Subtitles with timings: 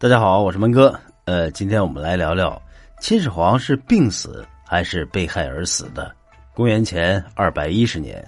[0.00, 0.98] 大家好，我是门哥。
[1.26, 2.60] 呃，今天我们来聊聊
[3.02, 6.10] 秦始皇是病死还是被害而死的。
[6.54, 8.26] 公元前二百一十年，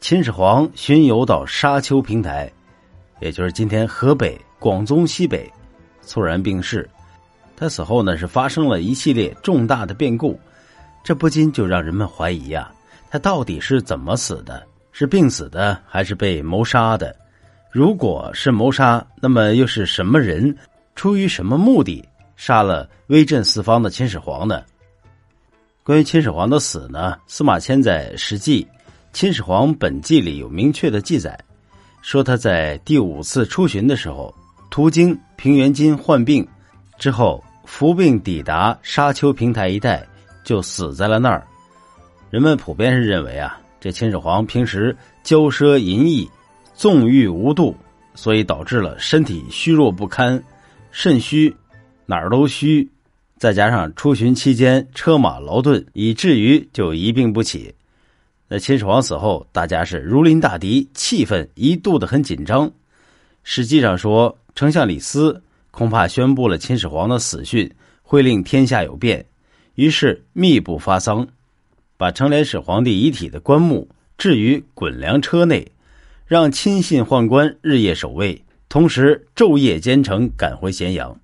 [0.00, 2.50] 秦始皇巡游到沙丘平台，
[3.20, 5.52] 也就是今天河北广宗西北，
[6.00, 6.88] 猝然病逝。
[7.54, 10.40] 他死后呢，是发生了一系列重大的变故，
[11.04, 12.72] 这不禁就让人们怀疑呀，
[13.10, 14.66] 他到底是怎么死的？
[14.92, 17.14] 是病死的，还是被谋杀的？
[17.70, 20.56] 如果是谋杀，那么又是什么人？
[20.94, 22.04] 出于什么目的
[22.36, 24.62] 杀了威震四方的秦始皇呢？
[25.82, 27.18] 关于秦始皇的死呢？
[27.26, 28.62] 司马迁在《史记·
[29.12, 31.38] 秦始皇本纪》里有明确的记载，
[32.02, 34.32] 说他在第五次出巡的时候，
[34.70, 36.46] 途经平原津患病，
[36.98, 40.06] 之后伏病抵达沙丘平台一带，
[40.44, 41.44] 就死在了那儿。
[42.30, 46.30] 人们普遍是认为啊，这秦始皇平时骄奢淫逸，
[46.74, 47.76] 纵欲无度，
[48.14, 50.42] 所以导致了身体虚弱不堪。
[50.94, 51.56] 肾虚，
[52.04, 52.86] 哪儿都虚，
[53.38, 57.74] 再加上出巡期间车马劳顿，以至于就一病不起。
[58.46, 62.70] 那秦始皇死后，大家是如临大敌，气氛一度的很紧张。
[63.42, 69.24] 实际上说，丞相李斯恐怕宣布了秦始皇的死讯，会令天下有变，
[69.76, 71.26] 于是密不发丧，
[71.96, 73.88] 把成廉始皇帝遗体的棺木
[74.18, 75.72] 置于滚梁车内，
[76.26, 78.44] 让亲信宦官日夜守卫。
[78.72, 81.14] 同时昼夜兼程赶回咸阳，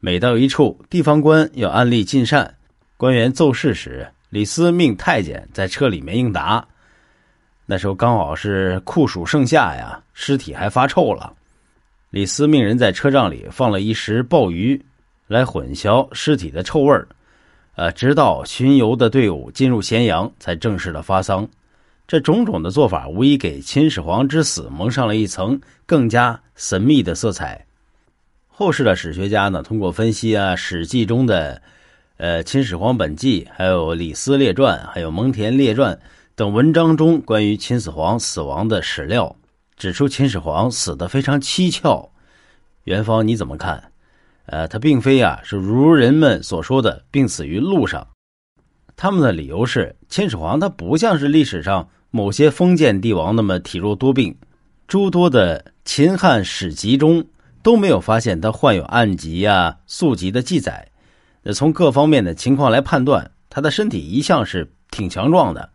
[0.00, 2.54] 每到一处地方官要安立进膳，
[2.96, 6.66] 官员奏事时，李斯命太监在车里面应答。
[7.66, 11.30] 那时候刚好是酷暑盛夏呀，尸体还发臭了。
[12.08, 14.82] 李斯命人在车帐里放了一石鲍鱼，
[15.26, 17.06] 来混淆尸体的臭味儿。
[17.74, 21.46] 呃，直到巡游的队伍进入咸阳，才正式的发丧。
[22.06, 27.64] 这种种的做法，无疑给秦始皇之死蒙上了一层更加神秘的色彩。
[28.46, 31.60] 后世的史学家呢，通过分析啊《史记》中的，
[32.18, 35.94] 呃《秦始皇本纪》、还有《李斯列传》、还有《蒙恬列传》
[36.36, 39.34] 等文章中关于秦始皇死亡的史料，
[39.76, 42.12] 指出秦始皇死得非常蹊跷。
[42.84, 43.82] 元芳你怎么看？
[44.46, 48.06] 呃，他并非啊是如人们所说的病死于路上。
[48.96, 54.36] 他们的理由是，秦始皇他不像是历史上某些封建帝王那么体弱多病，
[54.86, 57.26] 诸多的秦汉史籍中
[57.62, 60.88] 都没有发现他患有暗疾呀、宿疾的记载。
[61.52, 65.70] 从各方面的情况来判断，他的身体一向是挺强壮的。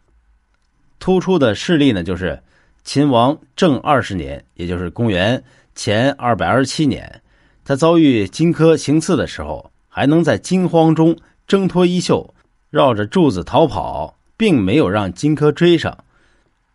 [0.97, 2.41] 突出的事例呢，就是
[2.84, 5.44] 秦王政二十年，也就是公元
[5.75, 7.22] 前二百二十七年，
[7.63, 11.16] 他遭遇荆轲行刺的时候，还能在惊慌中
[11.46, 12.34] 挣脱衣袖。
[12.69, 15.97] 绕着柱子逃跑，并没有让荆轲追上。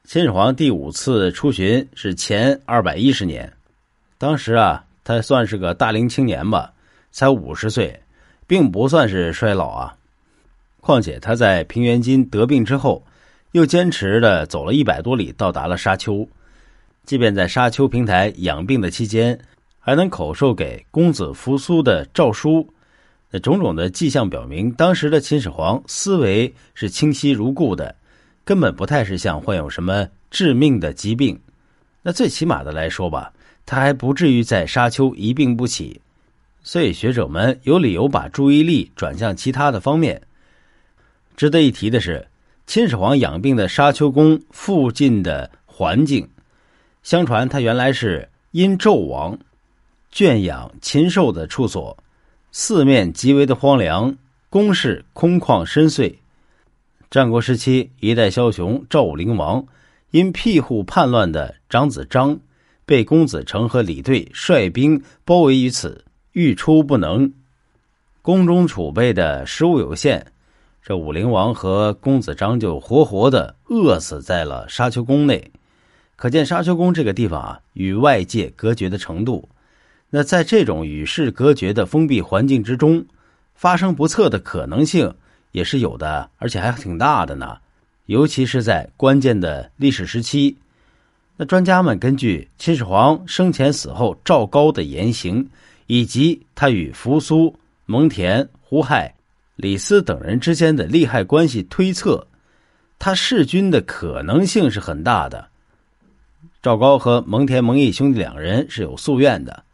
[0.03, 3.53] 秦始皇第五次出巡是前二百一十年，
[4.19, 6.73] 当时啊，他算是个大龄青年吧，
[7.13, 8.01] 才五十岁，
[8.45, 9.97] 并不算是衰老啊。
[10.81, 13.03] 况且他在平原津得病之后，
[13.53, 16.29] 又坚持的走了一百多里，到达了沙丘。
[17.07, 19.39] 即便在沙丘平台养病的期间，
[19.79, 22.69] 还能口授给公子扶苏的诏书。
[23.41, 27.95] 种种的迹象表明，当时的秦始皇思维是清晰如故的，
[28.45, 31.39] 根本不太是像患有什么致命的疾病。
[32.03, 33.33] 那最起码的来说吧，
[33.65, 36.01] 他还不至于在沙丘一病不起。
[36.63, 40.23] 所以学者们有理由把注意力转向其他的方面。
[41.37, 42.27] 值得一提的是，
[42.67, 46.29] 秦始皇养病的沙丘宫附近的环境，
[47.03, 49.39] 相传他原来是因纣王
[50.11, 51.97] 圈养禽兽的处所。
[52.57, 54.17] 四面极为的荒凉，
[54.49, 56.15] 宫室空旷深邃。
[57.11, 59.67] 战国时期，一代枭雄赵武灵王
[60.13, 62.39] 因庇护叛乱的长子张，
[62.87, 67.33] 被公子成和李队率兵包围于此，欲出不能。
[68.23, 70.25] 宫中储备的食物有限，
[70.81, 75.51] 这武灵王和公子张就活活的饿死在了沙丘宫内。
[76.15, 79.49] 可见沙丘宫这个地方啊，与外界隔绝的程度。
[80.17, 83.05] 那在这种与世隔绝的封闭环境之中，
[83.57, 85.13] 发生不测的可能性
[85.51, 87.59] 也是有的，而且还挺大的呢。
[88.07, 90.57] 尤其是在关键的历史时期，
[91.37, 95.51] 那专家们根据秦始皇生前死后赵高的言行，
[95.89, 99.13] 以及他与扶苏、蒙恬、胡亥、
[99.57, 102.29] 李斯等人之间的利害关系推测，
[103.01, 105.49] 他弑君的可能性是很大的。
[106.63, 109.65] 赵高和蒙恬、蒙毅兄弟两人是有夙愿的。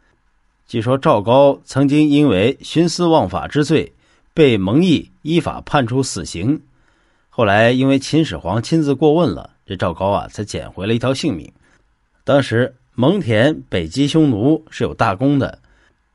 [0.71, 3.91] 据说赵高曾经因为徇私枉法之罪，
[4.33, 6.61] 被蒙毅依法判处死刑。
[7.27, 11.51] 后来因为秦始皇亲自过问了，这赵高啊才捡回了一条性命。
[12.23, 15.59] 当时蒙恬北击匈奴是有大功的，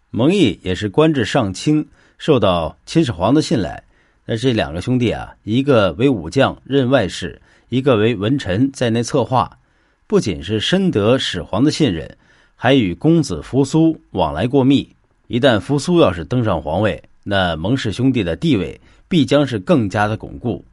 [0.08, 1.86] 蒙毅也是官至上卿，
[2.16, 3.84] 受到秦始皇的信赖。
[4.24, 9.58] 那这两个兄弟啊，一个为武将任外事，一个为文臣在内策划，
[10.06, 12.16] 不仅是深得始皇的信任，
[12.56, 14.88] 还与公子扶苏往来过密。
[15.28, 20.64] 一旦扶苏要是登上皇位，那蒙氏兄弟的地位必将是更加的巩固。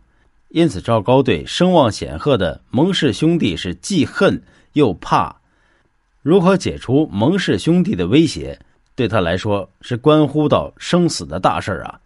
[0.50, 4.42] 因此，赵高对声望显赫的蒙氏兄弟是既恨
[4.72, 5.36] 又怕。
[6.24, 8.60] 如何解除蒙氏兄弟的威胁，
[8.96, 12.00] 对他来说是关乎到生死的大事啊！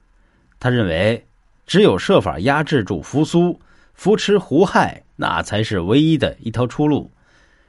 [0.59, 1.23] 他认为。
[1.69, 3.59] 只有设法压制住扶苏，
[3.93, 7.11] 扶持胡亥，那才是唯一的一条出路。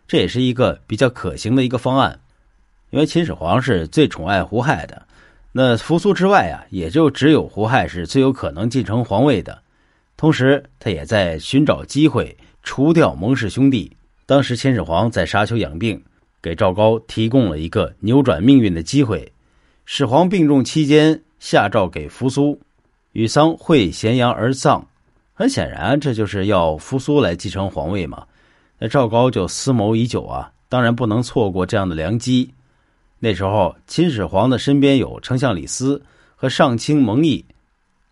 [0.08, 2.18] 这也是一个比较可行的一个方案，
[2.90, 5.06] 因为秦始皇是最宠爱胡亥的。
[5.52, 9.62] 那扶苏之外啊，也就只有胡亥是最有可能继承皇位的。
[10.16, 13.94] 同时，他也在寻找机会除掉蒙氏兄弟。
[14.24, 16.02] 当时，秦始皇在沙丘养病，
[16.40, 19.30] 给赵高提供了一个扭转命运的机会。
[19.84, 22.58] 始皇病重期间，下诏给扶苏。
[23.12, 24.86] 与丧会咸阳而葬，
[25.34, 28.26] 很显然，这就是要扶苏来继承皇位嘛。
[28.78, 32.52] 那赵高就思谋已久啊，当然不能错过这样的良机。
[33.18, 36.02] 那时候，秦始皇的身边有丞相李斯
[36.36, 37.44] 和上卿蒙毅。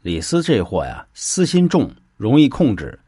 [0.03, 2.99] 李斯这货呀，私心重，容易控制；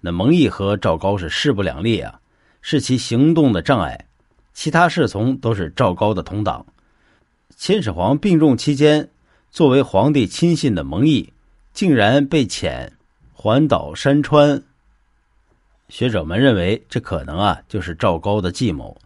[0.00, 2.20] 那蒙毅和赵高是势不两立啊，
[2.60, 4.06] 是其行动的障碍。
[4.52, 6.64] 其他侍从都是赵高的同党。
[7.56, 9.08] 秦始皇病重期间，
[9.50, 11.32] 作为皇帝亲信的蒙毅。
[11.72, 12.88] 竟然被遣
[13.32, 14.62] 环岛山川。
[15.88, 18.96] 学者们认为，这可能啊就是赵高的计谋，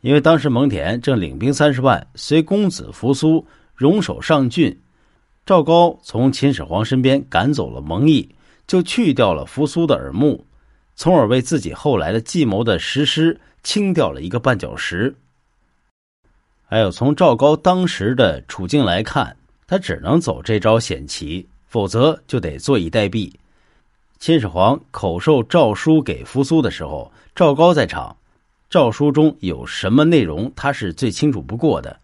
[0.00, 4.76] 因为当时蒙恬正领兵三十万，随公子扶苏荣守上郡。
[5.46, 8.28] 赵高从秦始皇身边赶走了蒙毅，
[8.66, 10.44] 就去掉了扶苏的耳目，
[10.94, 15.14] 从而为自己后来的计谋的实施清掉了一个绊脚石。
[16.64, 19.36] 还有，从赵高当时的处境来看，
[19.66, 21.46] 他只能走这招险棋。
[21.70, 23.32] 否则就得坐以待毙。
[24.20, 28.14] 秦始皇口授诏书给扶苏的时候，赵高在场。
[28.68, 31.98] 诏书中有什么内容，他是最清楚不过的。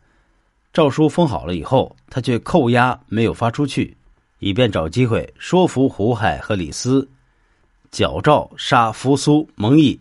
[0.72, 3.94] 诏书封好了以后，他却扣押没有发出去，
[4.38, 7.06] 以便找机会说服胡亥和李斯，
[7.90, 10.00] 矫诏杀扶苏、蒙毅。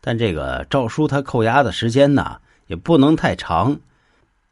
[0.00, 2.38] 但这个诏书他扣押的时间呢，
[2.68, 3.76] 也不能太长。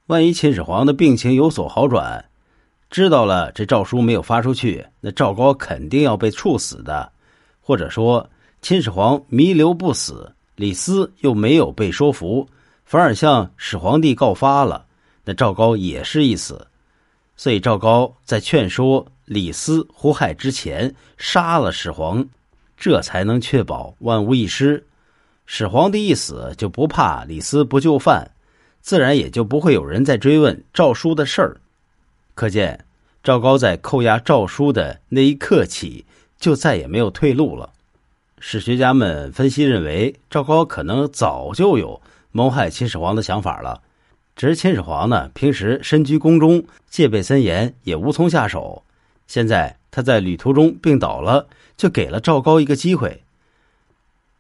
[0.08, 2.24] 万一秦始皇的病情有所好转。
[2.90, 7.12] 知道了，这诏书没有发出去，那赵高肯定要被处死的，
[7.60, 8.28] 或者说
[8.62, 12.48] 秦始皇弥留不死，李斯又没有被说服，
[12.86, 14.86] 反而向始皇帝告发了，
[15.24, 16.66] 那赵高也是一死。
[17.36, 22.26] 所以赵高在劝说李斯、胡亥之前杀了始皇，
[22.76, 24.82] 这才能确保万无一失。
[25.44, 28.30] 始皇帝一死，就不怕李斯不就范，
[28.80, 31.60] 自然也就不会有人再追问诏书的事儿。
[32.38, 32.84] 可见，
[33.20, 36.04] 赵高在扣押诏书的那一刻起，
[36.38, 37.70] 就再也没有退路了。
[38.38, 42.00] 史学家们分析认为，赵高可能早就有
[42.30, 43.82] 谋害秦始皇的想法了，
[44.36, 48.84] 只是秦始皇呢，平时身居宫中，戒备森严，也无从下手。
[49.26, 53.24] 现在他在旅途中病倒了，就给了赵高一个机会。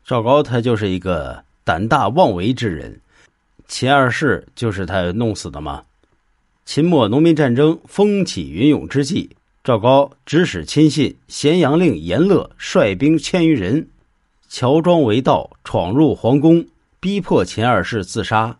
[0.04, 3.00] 赵高他就是一个胆大妄为之人，
[3.66, 5.82] 秦二世就是他弄死的吗？
[6.68, 9.30] 秦末农民战争风起云涌之际，
[9.64, 13.88] 赵高指使亲信咸阳令严乐率兵千余人，
[14.50, 16.66] 乔装为盗，闯入皇宫，
[17.00, 18.58] 逼迫秦二世自杀。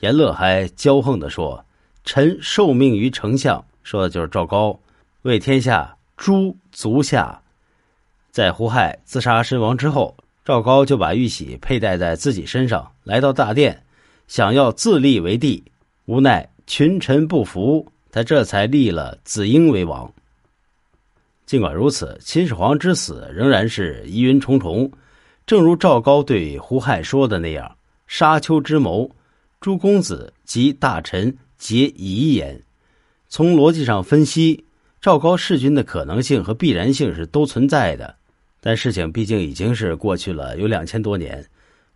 [0.00, 1.66] 严乐还骄横地说
[2.06, 4.80] ：“臣受命于丞相，说的就是赵高，
[5.20, 7.42] 为天下诛足下。”
[8.32, 13.82] 在胡亥自杀身亡之后，赵高就把玉玺佩戴在自己身上，来到大殿，
[14.26, 15.62] 想要自立为帝，
[16.06, 16.48] 无奈。
[16.66, 20.12] 群臣不服，他这才立了子婴为王。
[21.46, 24.90] 尽管如此，秦始皇之死仍然是疑云重重。
[25.46, 27.76] 正如赵高对胡亥说的那样
[28.08, 29.08] ：“沙丘之谋，
[29.60, 32.60] 诸公子及大臣皆疑言。”
[33.28, 34.64] 从逻辑上分析，
[35.00, 38.16] 赵高弑君的可能性和必然性是都存在的。
[38.60, 41.46] 但事情毕竟已经是过去了有两千多年，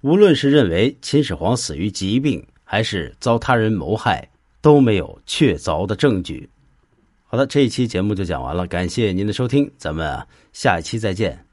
[0.02, 4.28] 无论是认为秦始皇死于疾病，还是遭他人谋害。
[4.60, 6.48] 都没有确凿的证据。
[7.24, 11.49] 好的，这一期节目就讲完了，感谢您的收听，咱们下一期再见。